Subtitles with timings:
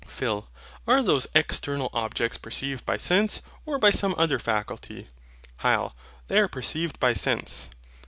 [0.07, 0.49] PHIL.
[0.87, 5.09] Are those external objects perceived by sense or by some other faculty?
[5.59, 5.93] HYL.
[6.25, 7.69] They are perceived by sense.